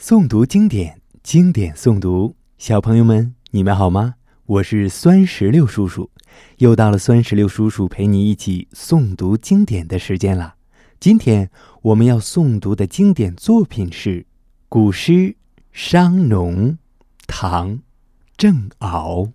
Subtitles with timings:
[0.00, 2.34] 诵读经典，经典诵读。
[2.56, 4.14] 小朋友们，你们好吗？
[4.46, 6.10] 我是酸石榴叔叔，
[6.56, 10.54] 又到了酸石榴叔叔陪你一起诵读经典的时间了。
[10.98, 11.50] 今天
[11.82, 14.24] 我们要诵读的经典作品是
[14.70, 15.12] 古诗
[15.70, 16.70] 《商农》，
[17.26, 17.72] 唐·
[18.38, 19.28] 郑敖。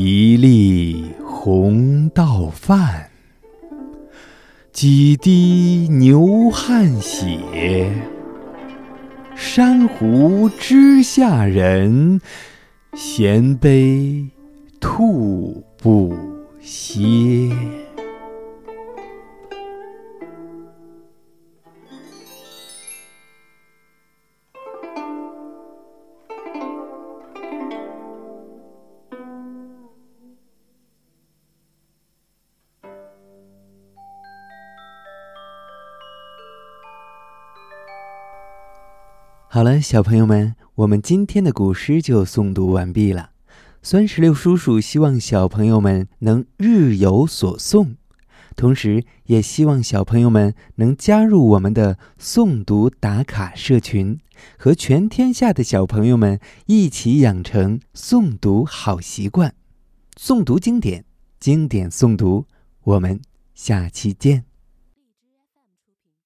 [0.00, 3.10] 一粒红豆饭，
[4.72, 7.90] 几滴牛汗血。
[9.34, 12.20] 珊瑚之下人，
[12.94, 14.24] 衔杯
[14.78, 16.16] 吐不
[16.60, 17.50] 歇。
[39.58, 43.30] 好了，小朋友们，我们今天的古诗就诵读完毕了。
[43.82, 47.96] 酸石榴叔叔希望小朋友们能日有所诵，
[48.54, 54.20] 同时也希望小朋友们能加入我们的诵读打卡社群，
[54.56, 59.52] 和全天下的小朋友们一起养成诵读好习惯。
[60.16, 61.04] 诵读经典，
[61.40, 62.46] 经典诵读，
[62.84, 63.20] 我们
[63.56, 64.47] 下期见。